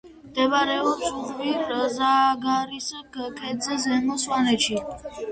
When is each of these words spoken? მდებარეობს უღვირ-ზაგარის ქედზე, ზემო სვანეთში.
მდებარეობს 0.27 1.09
უღვირ-ზაგარის 1.17 2.87
ქედზე, 3.17 3.77
ზემო 3.83 4.17
სვანეთში. 4.23 4.79